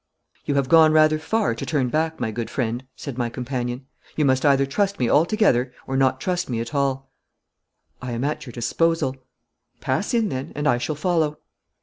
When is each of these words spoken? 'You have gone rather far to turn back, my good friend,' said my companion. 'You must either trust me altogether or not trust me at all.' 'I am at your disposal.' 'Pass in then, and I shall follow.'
'You 0.45 0.55
have 0.55 0.67
gone 0.67 0.93
rather 0.93 1.19
far 1.19 1.53
to 1.53 1.63
turn 1.63 1.89
back, 1.89 2.19
my 2.19 2.31
good 2.31 2.49
friend,' 2.49 2.83
said 2.95 3.19
my 3.19 3.29
companion. 3.29 3.85
'You 4.15 4.25
must 4.25 4.43
either 4.43 4.65
trust 4.65 4.97
me 4.97 5.07
altogether 5.11 5.71
or 5.85 5.95
not 5.95 6.19
trust 6.19 6.49
me 6.49 6.59
at 6.59 6.73
all.' 6.73 7.11
'I 8.01 8.11
am 8.13 8.23
at 8.23 8.47
your 8.47 8.51
disposal.' 8.51 9.15
'Pass 9.79 10.15
in 10.15 10.29
then, 10.29 10.53
and 10.55 10.67
I 10.67 10.79
shall 10.79 10.95
follow.' 10.95 11.37